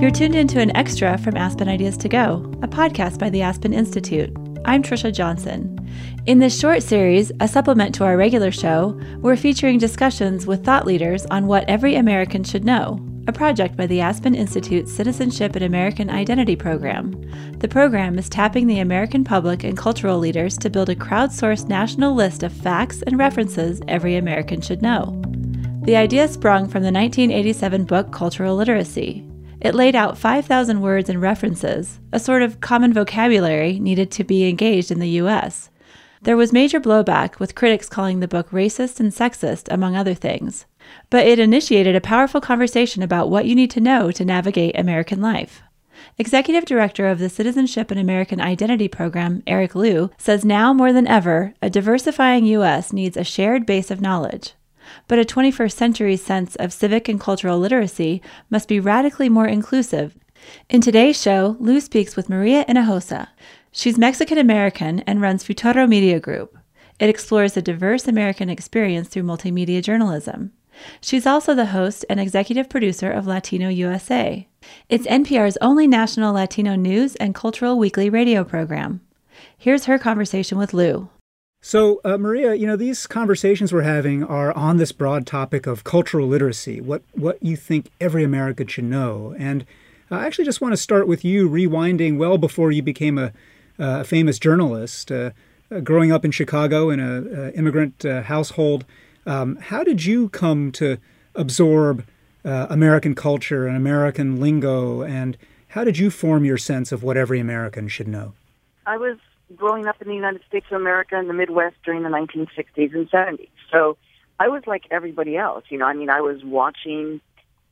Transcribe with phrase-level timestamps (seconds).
[0.00, 3.74] You're tuned into an extra from Aspen Ideas to Go, a podcast by the Aspen
[3.74, 4.34] Institute.
[4.64, 5.78] I'm Trisha Johnson.
[6.24, 10.86] In this short series, a supplement to our regular show, we're featuring discussions with thought
[10.86, 15.66] leaders on what every American should know, a project by the Aspen Institute's Citizenship and
[15.66, 17.12] American Identity program.
[17.58, 22.14] The program is tapping the American public and cultural leaders to build a crowdsourced national
[22.14, 25.20] list of facts and references every American should know.
[25.82, 29.26] The idea sprung from the 1987 book Cultural Literacy,
[29.60, 34.48] it laid out 5,000 words and references, a sort of common vocabulary needed to be
[34.48, 35.70] engaged in the U.S.
[36.22, 40.66] There was major blowback, with critics calling the book racist and sexist, among other things.
[41.08, 45.20] But it initiated a powerful conversation about what you need to know to navigate American
[45.20, 45.62] life.
[46.18, 51.06] Executive Director of the Citizenship and American Identity Program, Eric Liu, says now more than
[51.06, 52.92] ever, a diversifying U.S.
[52.92, 54.54] needs a shared base of knowledge
[55.08, 60.16] but a 21st century sense of civic and cultural literacy must be radically more inclusive.
[60.68, 63.28] In today's show, Liu speaks with Maria Hinojosa.
[63.72, 66.56] She's Mexican American and runs Futuro Media Group.
[66.98, 70.52] It explores the diverse American experience through multimedia journalism.
[71.00, 74.46] She's also the host and executive producer of Latino USA.
[74.88, 79.00] It's NPR's only national Latino news and cultural weekly radio program.
[79.56, 81.10] Here's her conversation with Liu.
[81.62, 85.84] So, uh, Maria, you know, these conversations we're having are on this broad topic of
[85.84, 89.34] cultural literacy, what, what you think every American should know.
[89.38, 89.66] And
[90.10, 93.32] I actually just want to start with you rewinding well before you became a,
[93.78, 95.32] a famous journalist, uh,
[95.70, 98.86] uh, growing up in Chicago in an immigrant uh, household.
[99.26, 100.96] Um, how did you come to
[101.34, 102.06] absorb
[102.42, 105.02] uh, American culture and American lingo?
[105.02, 105.36] And
[105.68, 108.32] how did you form your sense of what every American should know?
[108.86, 109.18] I was
[109.56, 113.10] growing up in the United States of America in the Midwest during the 1960s and
[113.10, 113.48] 70s.
[113.70, 113.96] So
[114.38, 115.64] I was like everybody else.
[115.68, 117.20] You know, I mean, I was watching,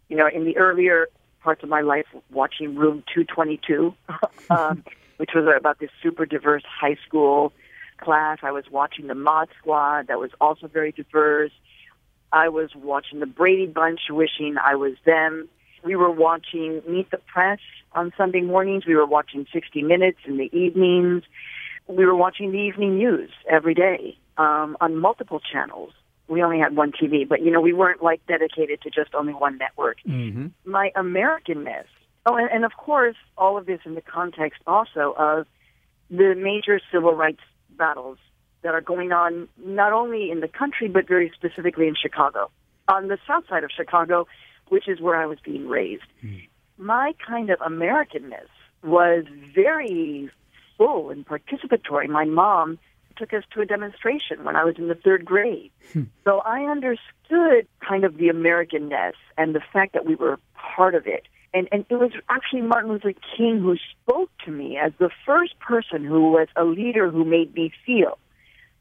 [0.09, 1.09] you know, in the earlier
[1.43, 3.95] parts of my life, watching Room 222,
[4.51, 4.85] um,
[5.19, 7.53] which was about this super diverse high school
[7.99, 8.39] class.
[8.43, 11.53] I was watching the Mod Squad, that was also very diverse.
[12.33, 15.49] I was watching the Brady Bunch, wishing I was them.
[15.83, 17.61] We were watching Meet the Press
[17.93, 18.85] on Sunday mornings.
[18.85, 21.23] We were watching 60 Minutes in the evenings
[21.89, 25.93] we were watching the evening news every day um, on multiple channels.
[26.29, 29.33] We only had one TV, but you know we weren't like dedicated to just only
[29.33, 29.99] one network.
[30.07, 30.49] Mm-hmm.
[30.71, 31.87] My Americanness.
[32.27, 35.47] Oh, and, and of course, all of this in the context also of
[36.11, 37.41] the major civil rights
[37.71, 38.19] battles
[38.63, 42.51] that are going on not only in the country but very specifically in Chicago,
[42.89, 44.27] on the south side of Chicago,
[44.69, 46.03] which is where I was being raised.
[46.23, 46.49] Mm.
[46.77, 48.49] My kind of Americanness
[48.83, 50.31] was very
[50.79, 52.09] full and participatory.
[52.09, 52.79] My mom
[53.19, 55.73] took us to a demonstration when I was in the third grade.
[55.93, 56.05] Hmm.
[56.25, 61.07] So I understood kind of the Americanness and the fact that we were part of
[61.07, 61.25] it.
[61.53, 65.59] And, and it was actually Martin Luther King who spoke to me as the first
[65.59, 68.19] person who was a leader who made me feel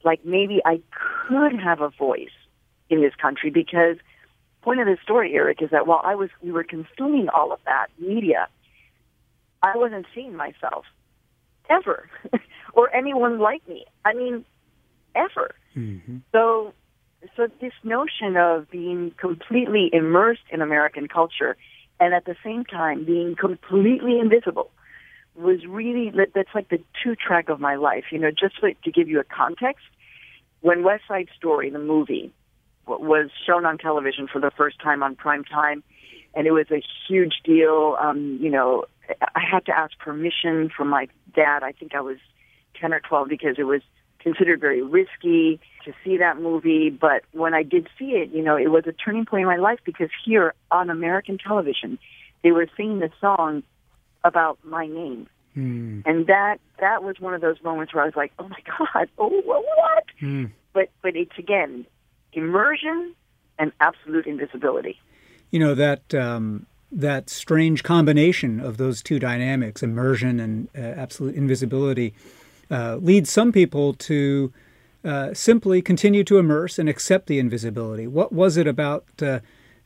[0.04, 0.82] like maybe I
[1.28, 2.30] could have a voice
[2.90, 3.98] in this country because
[4.62, 7.60] point of the story, Eric, is that while I was we were consuming all of
[7.66, 8.48] that media,
[9.64, 10.86] I wasn't seeing myself
[11.70, 12.10] ever,
[12.74, 13.86] or anyone like me.
[14.06, 14.46] I mean,
[15.16, 15.56] ever.
[15.76, 16.18] Mm-hmm.
[16.32, 16.74] So,
[17.36, 21.58] so this notion of being completely immersed in American culture,
[22.00, 24.72] and at the same time being completely invisible,
[25.36, 28.06] was really that's like the two track of my life.
[28.12, 29.86] You know, just to give you a context,
[30.62, 32.32] when West Side Story, the movie,
[32.88, 35.84] was shown on television for the first time on prime time,
[36.34, 37.98] and it was a huge deal.
[38.00, 38.86] Um, you know,
[39.36, 41.64] I had to ask permission from my dad.
[41.64, 42.18] I think I was
[42.80, 43.82] 10 or 12 because it was
[44.20, 46.90] considered very risky to see that movie.
[46.90, 49.58] But when I did see it, you know, it was a turning point in my
[49.58, 51.98] life because here on American television,
[52.44, 53.64] they were singing the song
[54.24, 55.28] about my name.
[55.56, 56.04] Mm.
[56.06, 59.10] And that that was one of those moments where I was like, "Oh my God!
[59.18, 60.52] Oh what?" Mm.
[60.74, 61.86] But but it's again
[62.34, 63.16] immersion
[63.58, 65.00] and absolute invisibility.
[65.50, 71.36] You know that um, that strange combination of those two dynamics, immersion and uh, absolute
[71.36, 72.14] invisibility,
[72.72, 74.52] uh, leads some people to
[75.04, 78.08] uh, simply continue to immerse and accept the invisibility.
[78.08, 79.40] What was it about uh,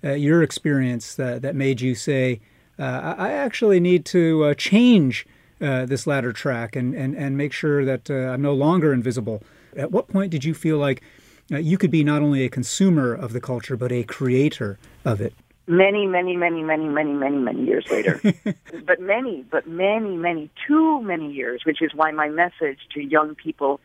[0.03, 2.39] uh, your experience that, that made you say,
[2.79, 5.27] uh, I actually need to change
[5.59, 9.43] this latter track and, and, and make sure that I'm no longer invisible?
[9.77, 11.03] At what point did you feel like
[11.49, 15.35] you could be not only a consumer of the culture, but a creator of it?
[15.71, 18.19] Many, many, many, many, many, many, many years later.
[18.85, 23.35] but many, but many, many, too many years, which is why my message to young
[23.35, 23.79] people,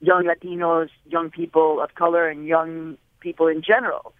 [0.00, 4.12] young Latinos, young people of color, and young people in general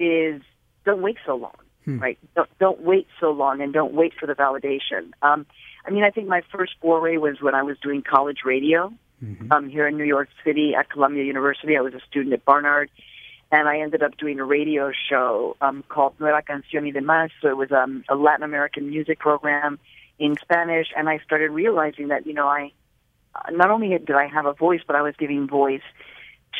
[0.00, 0.42] is
[0.84, 1.56] don't wait so long.
[1.84, 1.98] hmm.
[2.00, 2.18] right?
[2.34, 5.12] Don't, don't wait so long and don't wait for the validation.
[5.22, 5.46] Um,
[5.86, 8.92] I mean, I think my first foray was when I was doing college radio
[9.24, 9.52] mm-hmm.
[9.52, 11.76] um, here in New York City at Columbia University.
[11.76, 12.90] I was a student at Barnard,
[13.50, 17.30] and I ended up doing a radio show um, called Nueva Canción y Demás.
[17.40, 19.78] So it was um, a Latin American music program
[20.18, 22.72] in Spanish, and I started realizing that, you know, I
[23.50, 25.82] not only did I have a voice, but I was giving voice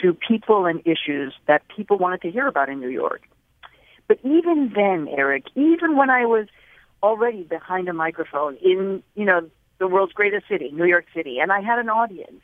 [0.00, 3.22] to people and issues that people wanted to hear about in New York.
[4.06, 6.46] But even then, Eric, even when I was
[7.02, 11.52] already behind a microphone in, you know, the world's greatest city, New York City, and
[11.52, 12.40] I had an audience,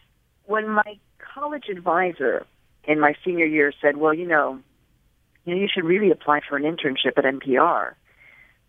[0.47, 2.47] when my college advisor
[2.87, 4.61] in my senior year said, well, you know,
[5.45, 7.95] you know, you should really apply for an internship at NPR.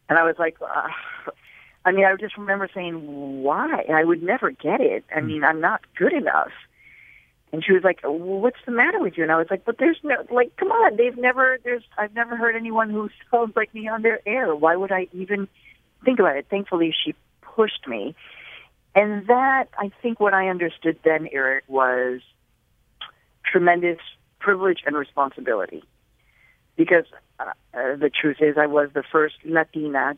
[0.10, 0.88] And I was like, uh,
[1.86, 3.86] I mean, I just remember saying, why?
[3.94, 5.04] I would never get it.
[5.16, 5.28] I hmm.
[5.28, 6.52] mean, I'm not good enough.
[7.56, 9.78] And she was like, well, "What's the matter with you?" And I was like, "But
[9.78, 13.74] there's no like, come on, they've never there's I've never heard anyone who sounds like
[13.74, 14.54] me on their air.
[14.54, 15.48] Why would I even
[16.04, 18.14] think about it?" Thankfully, she pushed me,
[18.94, 22.20] and that I think what I understood then, Eric, was
[23.56, 24.00] tremendous
[24.40, 25.82] privilege and responsibility,
[26.76, 27.06] because
[27.40, 30.18] uh, uh, the truth is, I was the first Latina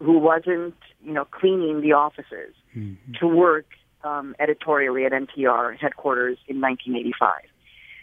[0.00, 0.74] who wasn't,
[1.04, 3.12] you know, cleaning the offices mm-hmm.
[3.20, 3.66] to work
[4.02, 7.42] um, editorially at NPR headquarters in 1985.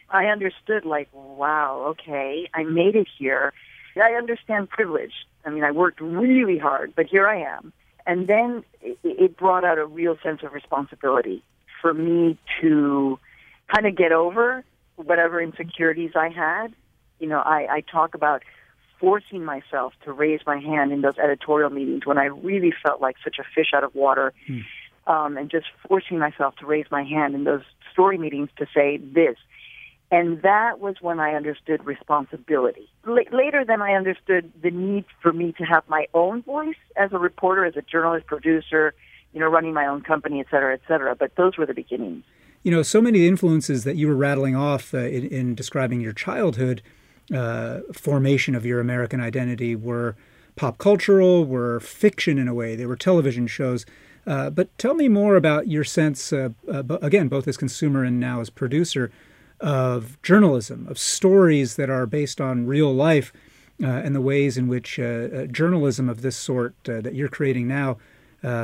[0.10, 3.52] I understood, like, wow, okay, I made it here.
[4.02, 5.14] I understand privilege.
[5.44, 7.74] I mean, I worked really hard, but here I am.
[8.08, 11.44] And then it, it brought out a real sense of responsibility
[11.82, 13.20] for me to
[13.74, 14.64] kind of get over
[14.96, 16.74] whatever insecurities I had.
[17.20, 18.44] You know, I, I talk about
[19.00, 23.16] forcing myself to raise my hand in those editorial meetings when I really felt like
[23.24, 24.34] such a fish out of water.
[24.48, 24.60] Hmm
[25.08, 28.98] um, and just forcing myself to raise my hand in those story meetings to say
[28.98, 29.38] this.
[30.12, 32.90] And that was when I understood responsibility.
[33.08, 37.12] L- later, then I understood the need for me to have my own voice as
[37.12, 38.94] a reporter, as a journalist, producer,
[39.34, 41.16] you know, running my own company, et cetera, et cetera.
[41.16, 42.24] But those were the beginnings.
[42.66, 46.14] You know, so many influences that you were rattling off uh, in, in, describing your
[46.14, 46.82] childhood
[47.32, 50.16] uh, formation of your American identity were
[50.56, 52.76] pop cultural, were fiction in a way.
[52.76, 53.86] They were television shows.
[54.26, 58.42] Uh, but tell me more about your sense, uh, again, both as consumer and now
[58.42, 59.12] as producer,
[59.60, 63.32] of journalism, of stories that are based on real life,
[63.84, 67.98] uh, and the ways in which uh, journalism of this sort that you're creating now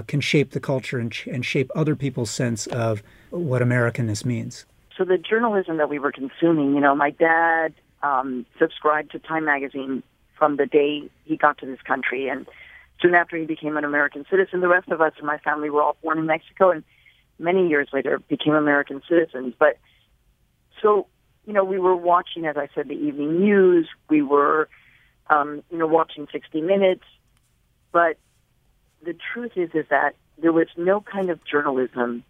[0.07, 4.66] can shape the culture and, and shape other people's sense of what Americanness means.
[4.98, 7.74] So the journalism that we were consuming, you know, my dad
[8.04, 10.04] um, subscribed to Time magazine
[10.38, 12.48] from the day he got to this country, and
[13.01, 14.62] soon after he became an American citizen.
[14.62, 16.84] The rest of us in my family were all born in Mexico and
[17.42, 19.54] many years later became American citizens.
[19.57, 19.77] But
[20.81, 21.07] so,
[21.45, 23.88] you know, we were watching, as I said, the evening news.
[24.10, 24.69] We were,
[25.30, 27.04] um, you know, watching 60 Minutes.
[27.92, 28.18] But
[29.03, 32.24] the truth is, is that there was no kind of journalism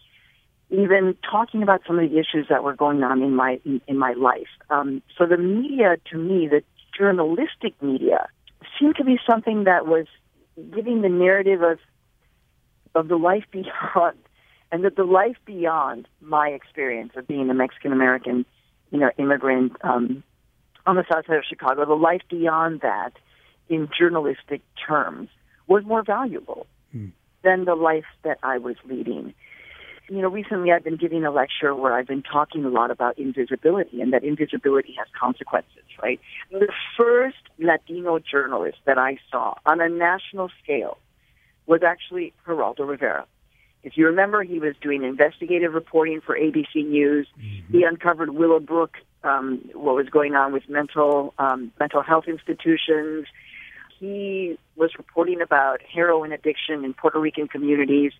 [0.69, 3.97] even talking about some of the issues that were going on in my in, in
[3.97, 4.47] my life.
[4.69, 6.63] Um, so the media, to me, the
[6.97, 8.27] journalistic media,
[8.79, 10.07] seemed to be something that was
[10.73, 11.79] giving the narrative of
[12.95, 14.17] of the life beyond,
[14.71, 18.45] and that the life beyond my experience of being a Mexican American,
[18.91, 20.23] you know, immigrant um,
[20.85, 23.11] on the south side of Chicago, the life beyond that,
[23.67, 25.29] in journalistic terms,
[25.71, 27.07] was more valuable hmm.
[27.43, 29.33] than the life that I was leading.
[30.09, 33.17] You know, recently I've been giving a lecture where I've been talking a lot about
[33.17, 36.19] invisibility and that invisibility has consequences, right?
[36.51, 40.97] The first Latino journalist that I saw on a national scale
[41.65, 43.25] was actually Geraldo Rivera.
[43.83, 47.27] If you remember, he was doing investigative reporting for ABC News.
[47.39, 47.77] Mm-hmm.
[47.77, 53.25] He uncovered Willowbrook, um, what was going on with mental um, mental health institutions.
[53.99, 58.11] He was reporting about heroin addiction in Puerto Rican communities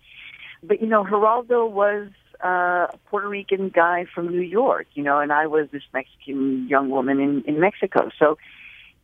[0.62, 2.08] but you know, Geraldo was
[2.42, 6.68] uh, a Puerto Rican guy from New York, you know, and I was this Mexican
[6.68, 8.10] young woman in, in Mexico.
[8.18, 8.38] So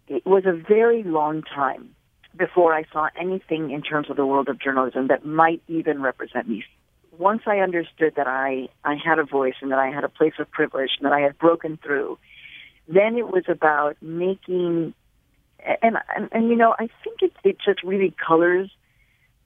[0.07, 1.95] it was a very long time
[2.37, 6.49] before I saw anything in terms of the world of journalism that might even represent
[6.49, 6.65] me.
[7.17, 10.35] Once I understood that I, I had a voice and that I had a place
[10.39, 12.19] of privilege and that I had broken through,
[12.87, 14.95] then it was about making,
[15.83, 18.71] and, and, and you know, I think it, it just really colors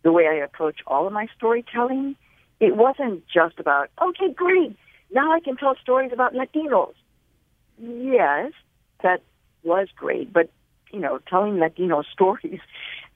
[0.03, 2.17] the way I approach all of my storytelling,
[2.61, 4.77] it wasn't just about, okay, great,
[5.13, 6.95] now I can tell stories about Latinos.
[7.79, 8.53] Yes,
[9.03, 9.23] that
[9.63, 10.51] was great, but,
[10.93, 12.61] you know, telling Latino stories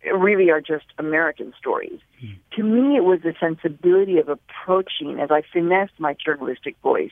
[0.04, 1.98] really are just American stories.
[2.24, 2.36] Mm.
[2.56, 7.10] To me, it was the sensibility of approaching, as I finessed my journalistic voice,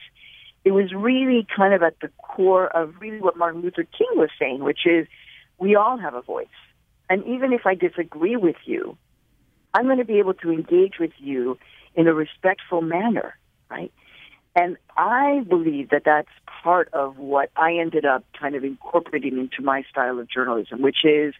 [0.64, 4.31] it was really kind of at the core of really what Martin Luther King was
[4.38, 5.07] saying, which is
[5.59, 6.47] we all have a voice
[7.09, 8.97] And even if I disagree with you,
[9.73, 11.59] I'm going to be able to engage with you
[11.95, 13.37] in a respectful manner,
[13.71, 13.93] right?
[14.57, 16.29] And I believe that that's
[16.63, 21.05] part of what I ended up kind of incorporating into my style of journalism, which
[21.05, 21.35] is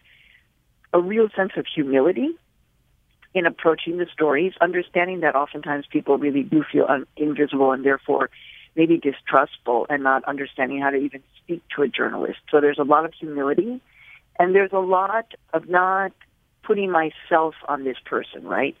[0.93, 2.29] a real sense of humility
[3.33, 8.29] in approaching the stories, understanding that oftentimes people really do feel un- invisible and therefore
[8.75, 12.39] maybe distrustful and not understanding how to even speak to a journalist.
[12.51, 13.81] So there's a lot of humility
[14.39, 16.11] and there's a lot of not
[16.63, 18.75] putting myself on this person, right?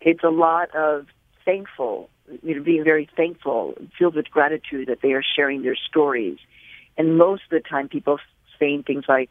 [0.00, 1.06] It's a lot of
[1.44, 2.10] thankful,
[2.42, 6.38] you know, being very thankful, filled with gratitude that they are sharing their stories.
[6.96, 8.18] And most of the time people
[8.58, 9.30] saying things like,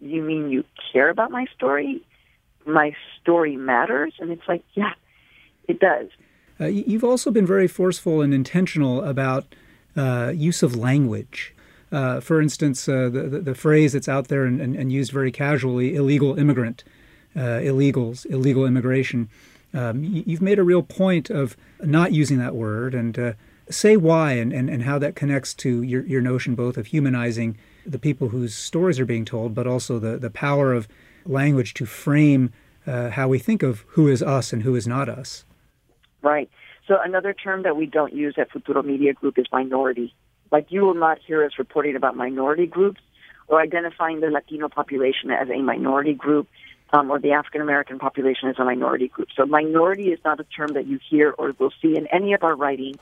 [0.00, 2.02] you mean you care about my story?
[2.66, 4.14] My story matters?
[4.18, 4.92] And it's like, yeah,
[5.66, 6.08] it does.
[6.60, 9.54] Uh, you've also been very forceful and intentional about
[9.96, 11.54] uh, use of language.
[11.90, 15.10] Uh, for instance, uh, the, the, the, phrase that's out there and, and, and used
[15.10, 16.84] very casually, illegal immigrant,
[17.34, 19.28] uh, illegals, illegal immigration.
[19.72, 23.32] Um, you've made a real point of not using that word and uh,
[23.70, 27.56] say why and, and, and how that connects to your, your notion both of humanizing
[27.86, 30.88] the people whose stories are being told, but also the, the power of
[31.26, 32.52] language to frame
[32.86, 35.44] uh, how we think of who is us and who is not us.
[36.22, 36.50] Right.
[36.86, 40.14] So another term that we don't use at Futuro Media Group is minority.
[40.50, 43.00] Like you will not hear us reporting about minority groups
[43.46, 46.48] or identifying the Latino population as a minority group
[46.92, 49.28] um, or the African American population as a minority group.
[49.36, 52.42] So minority is not a term that you hear or will see in any of
[52.42, 52.98] our writing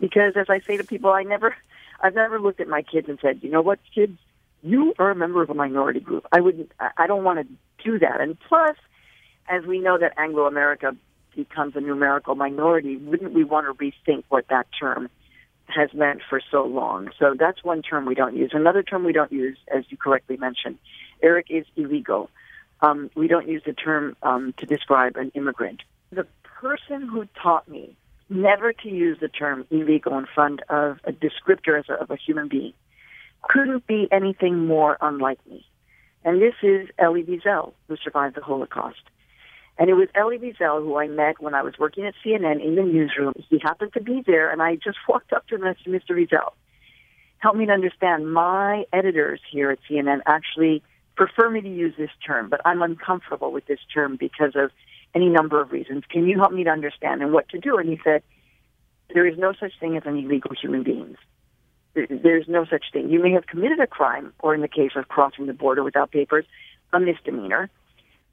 [0.00, 1.54] because as I say to people, I never,
[2.00, 4.18] I've never looked at my kids and said, you know what, kids,
[4.62, 6.26] you are a member of a minority group.
[6.32, 8.20] I wouldn't, I don't want to do that.
[8.20, 8.76] And plus,
[9.48, 10.96] as we know that Anglo America
[11.36, 15.10] becomes a numerical minority, wouldn't we want to rethink what that term
[15.66, 17.10] has meant for so long?
[17.18, 18.50] So that's one term we don't use.
[18.52, 20.78] Another term we don't use, as you correctly mentioned,
[21.22, 22.30] Eric, is illegal.
[22.80, 25.82] Um, we don't use the term um, to describe an immigrant.
[26.10, 27.96] The person who taught me
[28.28, 32.48] never to use the term illegal in front of a descriptor a, of a human
[32.48, 32.72] being
[33.42, 35.66] couldn't be anything more unlike me.
[36.24, 39.02] And this is Elie Wiesel, who survived the Holocaust.
[39.76, 42.76] And it was Elie Wiesel who I met when I was working at CNN in
[42.76, 43.32] the newsroom.
[43.48, 46.10] He happened to be there, and I just walked up to him and said, Mr.
[46.10, 46.52] Wiesel,
[47.38, 48.32] help me to understand.
[48.32, 50.82] My editors here at CNN actually
[51.16, 54.70] prefer me to use this term, but I'm uncomfortable with this term because of
[55.14, 56.04] any number of reasons.
[56.08, 57.76] Can you help me to understand and what to do?
[57.78, 58.22] And he said,
[59.12, 61.16] there is no such thing as an illegal human beings.
[61.94, 63.10] There's no such thing.
[63.10, 66.10] You may have committed a crime, or in the case of crossing the border without
[66.10, 66.44] papers,
[66.92, 67.70] a misdemeanor,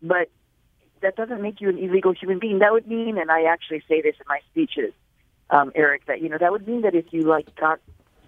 [0.02, 0.30] but
[1.02, 2.60] that doesn't make you an illegal human being.
[2.60, 4.94] That would mean, and I actually say this in my speeches,
[5.50, 7.80] um, Eric, that you know that would mean that if you like got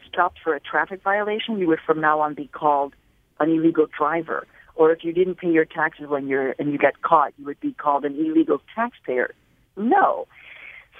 [0.07, 2.93] stopped for a traffic violation, you would from now on be called
[3.39, 4.45] an illegal driver.
[4.75, 7.59] Or if you didn't pay your taxes when you're and you got caught, you would
[7.59, 9.33] be called an illegal taxpayer.
[9.77, 10.27] No.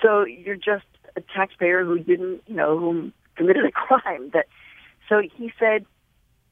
[0.02, 4.30] So you're just a taxpayer who didn't, you know, who committed a crime.
[4.34, 4.46] That
[5.10, 5.86] so he said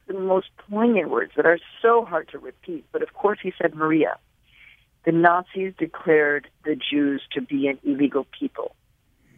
[0.08, 2.86] the most poignant words that are so hard to repeat.
[2.92, 4.18] But of course, he said, Maria,
[5.06, 8.76] the Nazis declared the Jews to be an illegal people.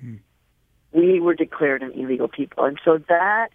[0.03, 0.17] Mm-hmm.
[0.99, 2.65] We were declared an illegal people.
[2.65, 3.49] And so that,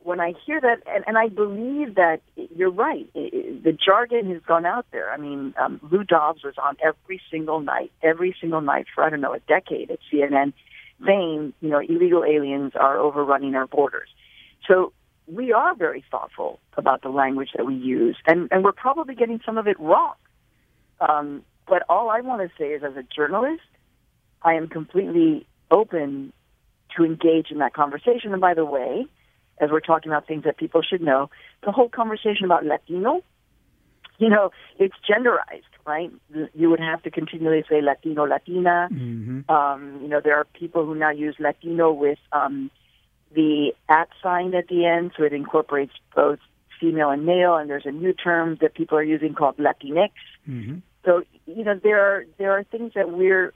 [0.00, 2.20] when I hear that, and, and I believe that
[2.54, 5.10] you're right, the jargon has gone out there.
[5.12, 9.10] I mean, um, Lou Dobbs was on every single night, every single night for, I
[9.10, 10.52] don't know, a decade at CNN
[11.04, 14.08] saying, you know, illegal aliens are overrunning our borders.
[14.66, 14.92] So
[15.26, 19.40] we are very thoughtful about the language that we use, and, and we're probably getting
[19.44, 20.14] some of it wrong.
[21.00, 23.62] Um, but all I want to say is, as a journalist,
[24.42, 26.32] I am completely open
[26.96, 28.32] to engage in that conversation.
[28.32, 29.06] And by the way,
[29.58, 31.30] as we're talking about things that people should know,
[31.64, 33.22] the whole conversation about Latino,
[34.18, 36.10] you know, it's genderized, right?
[36.54, 38.88] You would have to continually say Latino, Latina.
[38.90, 39.50] Mm-hmm.
[39.50, 42.70] Um, you know, there are people who now use Latino with um,
[43.34, 46.38] the at sign at the end, so it incorporates both
[46.80, 47.56] female and male.
[47.56, 50.10] And there's a new term that people are using called Latinx.
[50.48, 50.78] Mm-hmm.
[51.04, 53.52] So you know there are there are things that we're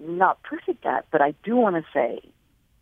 [0.00, 2.20] not perfect at, but I do want to say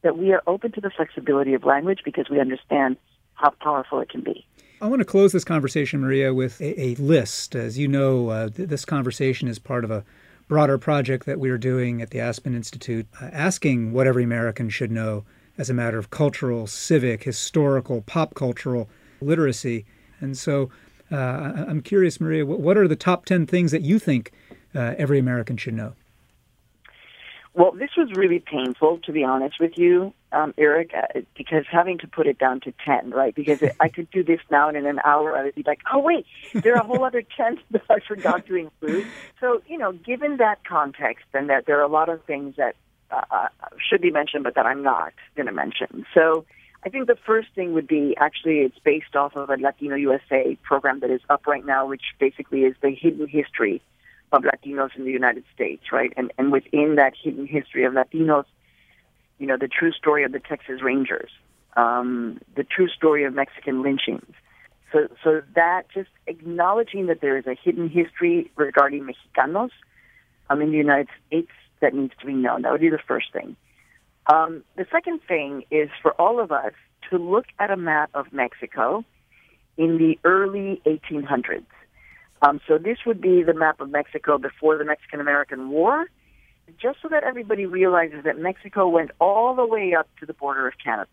[0.03, 2.97] that we are open to the flexibility of language because we understand
[3.35, 4.47] how powerful it can be.
[4.81, 7.55] I want to close this conversation, Maria, with a, a list.
[7.55, 10.05] As you know, uh, th- this conversation is part of a
[10.49, 14.69] broader project that we are doing at the Aspen Institute, uh, asking what every American
[14.69, 15.25] should know
[15.59, 18.89] as a matter of cultural, civic, historical, pop cultural
[19.21, 19.85] literacy.
[20.21, 20.71] And so
[21.11, 24.33] uh, I'm curious, Maria, what are the top 10 things that you think
[24.75, 25.95] uh, every American should know?
[27.57, 30.13] Well, this was really painful, to be honest with you.
[30.31, 33.35] um, Eric, uh, because having to put it down to 10, right?
[33.35, 36.01] Because I could do this now, and in an hour I would be like, oh,
[36.01, 39.07] wait, there are a whole other 10 that I forgot to include.
[39.41, 42.77] So, you know, given that context and that there are a lot of things that
[43.11, 43.49] uh, uh
[43.89, 46.05] should be mentioned, but that I'm not going to mention.
[46.13, 46.45] So
[46.87, 50.57] I think the first thing would be actually it's based off of a Latino USA
[50.63, 53.83] program that is up right now, which basically is the hidden history
[54.31, 56.13] of Latinos in the United States, right?
[56.17, 58.45] And, and within that hidden history of Latinos,
[59.41, 61.31] you know, the true story of the Texas Rangers,
[61.77, 64.33] um, the true story of Mexican lynchings.
[64.93, 69.71] So, so that just acknowledging that there is a hidden history regarding Mexicanos
[70.51, 71.51] um, in the United States
[71.81, 72.63] that needs to be known.
[72.63, 73.57] That would be the first thing.
[74.33, 76.73] Um, the second thing is for all of us
[77.11, 79.05] to look at a map of Mexico
[79.77, 81.65] in the early 1800s.
[82.43, 86.07] Um, so this would be the map of Mexico before the Mexican American War
[86.81, 90.67] just so that everybody realizes that Mexico went all the way up to the border
[90.67, 91.11] of Canada.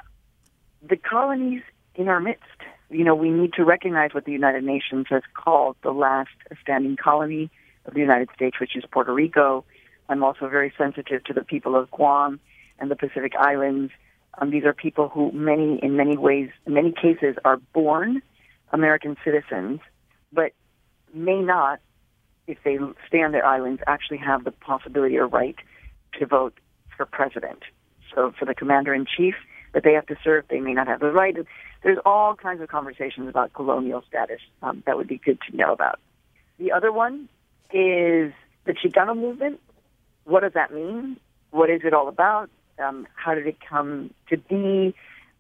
[0.82, 1.62] The colonies
[1.96, 2.44] in our midst,
[2.90, 6.98] you know, we need to recognize what the United Nations has called the last standing
[6.98, 7.52] colony
[7.86, 9.64] of the United States, which is Puerto Rico.
[10.10, 12.40] I'm also very sensitive to the people of Guam
[12.80, 13.92] and the Pacific Islands.
[14.40, 18.22] Um, these are people who many, in many ways, in many cases, are born
[18.72, 19.80] American citizens,
[20.32, 20.54] but
[21.14, 21.80] may not
[22.48, 22.78] if they
[23.08, 25.56] stay on their islands, actually have the possibility or right
[26.20, 26.54] to vote
[26.96, 27.64] for president.
[28.14, 29.36] So for the commander in chief
[29.74, 31.36] that they have to serve, they may not have the right.
[31.84, 35.72] There's all kinds of conversations about colonial status um, that would be good to know
[35.72, 36.00] about.
[36.60, 37.30] The other one
[37.72, 38.34] is
[38.66, 39.60] the Chicano movement.
[40.26, 41.18] What does that mean?
[41.52, 42.50] What is it all about?
[42.80, 44.96] Um, how did it come to be?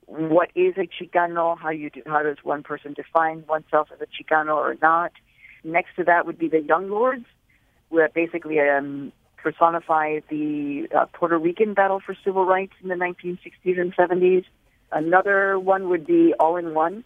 [0.06, 1.58] What is a Chicano?
[1.58, 5.12] How you do, how does one person define oneself as a Chicano or not?
[5.64, 7.26] Next to that would be the Young Lords,
[7.90, 13.80] who basically um, personify the uh, Puerto Rican battle for civil rights in the 1960s
[13.80, 14.44] and 70s.
[14.92, 17.04] Another one would be All in One,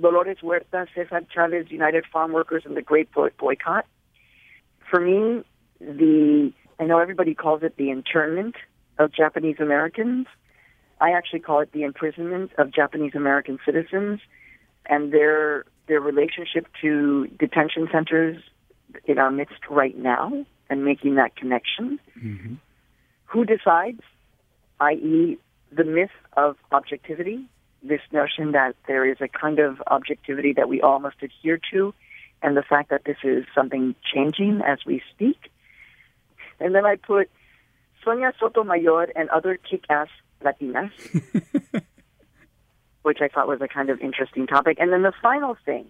[0.00, 3.86] Dolores Huerta, Cesar Chavez, United Farm Workers, and the Great Boycott.
[4.90, 5.44] For me,
[5.80, 8.56] the I know everybody calls it the internment
[9.00, 10.26] of Japanese Americans.
[11.00, 14.20] I actually call it the imprisonment of Japanese American citizens
[14.86, 18.40] and their their relationship to detention centers
[19.06, 21.98] in our midst right now and making that connection.
[22.16, 22.54] Mm-hmm.
[23.24, 24.02] Who decides,
[24.78, 25.38] i.e.,
[25.72, 27.48] the myth of objectivity,
[27.82, 31.94] this notion that there is a kind of objectivity that we all must adhere to,
[32.42, 35.50] and the fact that this is something changing as we speak.
[36.60, 37.30] And then I put
[38.04, 40.08] Sonia Sotomayor and other kick ass
[40.42, 40.90] Latinas.
[43.02, 44.76] which I thought was a kind of interesting topic.
[44.80, 45.86] And then the final thing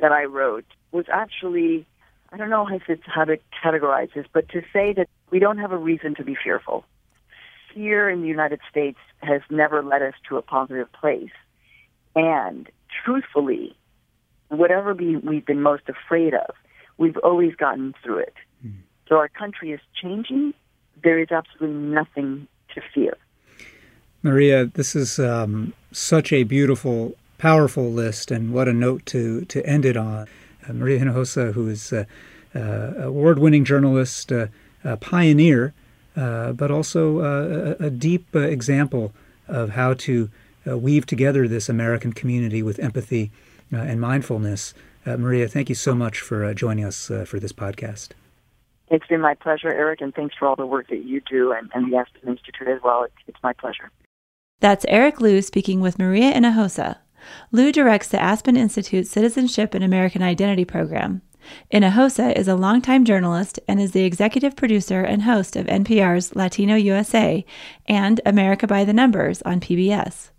[0.00, 1.86] that I wrote was actually,
[2.32, 5.58] I don't know if it's how to categorize this, but to say that we don't
[5.58, 6.84] have a reason to be fearful.
[7.72, 11.32] Fear in the United States has never led us to a positive place.
[12.14, 12.70] And
[13.04, 13.76] truthfully,
[14.48, 16.54] whatever we, we've been most afraid of,
[16.98, 18.34] we've always gotten through it.
[18.64, 18.76] Mm.
[19.08, 20.54] So our country is changing.
[21.04, 23.16] There is absolutely nothing to fear.
[24.22, 29.64] Maria, this is um, such a beautiful, powerful list, and what a note to to
[29.66, 30.26] end it on.
[30.66, 32.04] Uh, Maria Hinojosa, who is uh,
[32.54, 34.46] uh, award-winning journalist, uh,
[34.82, 35.74] a pioneer,
[36.16, 39.12] uh, but also uh, a, a, deep example
[39.48, 40.30] of how to
[40.64, 43.30] weave together this American community with empathy
[43.70, 44.72] and mindfulness.
[45.04, 48.10] Maria, thank you so much for joining us for this podcast.
[48.88, 51.70] It's been my pleasure, Eric, and thanks for all the work that you do and,
[51.74, 53.04] and the Aspen Institute as well.
[53.04, 53.90] It's, it's my pleasure.
[54.60, 56.98] That's Eric Liu speaking with Maria Hinojosa.
[57.50, 61.22] Liu directs the Aspen Institute Citizenship and American Identity program.
[61.72, 66.74] Hinojosa is a longtime journalist and is the executive producer and host of NPR's Latino
[66.76, 67.44] USA
[67.86, 70.30] and America by the Numbers on PBS.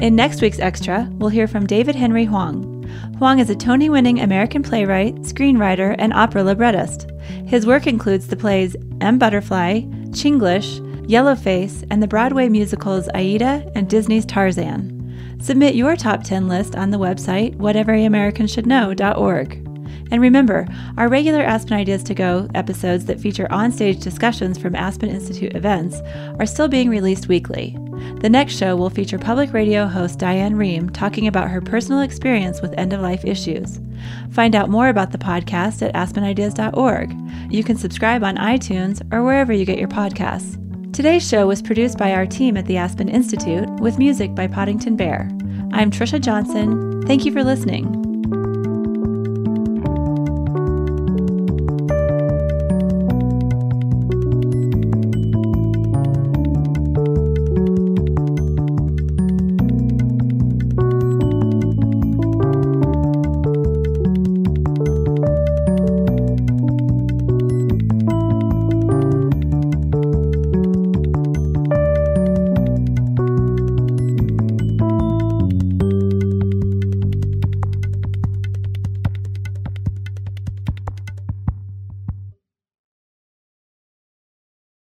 [0.00, 2.84] In next week's Extra, we'll hear from David Henry Hwang.
[3.18, 7.10] Hwang is a Tony winning American playwright, screenwriter, and opera librettist.
[7.46, 9.18] His work includes the plays M.
[9.18, 9.80] Butterfly,
[10.10, 14.94] Chinglish, Yellowface, and the Broadway musicals Aida and Disney's Tarzan.
[15.40, 19.67] Submit your top 10 list on the website whateveryamericans.should
[20.10, 20.66] And remember,
[20.96, 26.00] our regular Aspen Ideas to Go episodes that feature onstage discussions from Aspen Institute events
[26.38, 27.76] are still being released weekly.
[28.20, 32.60] The next show will feature public radio host Diane Rehm talking about her personal experience
[32.60, 33.80] with end of life issues.
[34.30, 37.14] Find out more about the podcast at aspenideas.org.
[37.52, 40.56] You can subscribe on iTunes or wherever you get your podcasts.
[40.92, 44.96] Today's show was produced by our team at the Aspen Institute with music by Podington
[44.96, 45.28] Bear.
[45.72, 47.02] I'm Trisha Johnson.
[47.06, 48.07] Thank you for listening.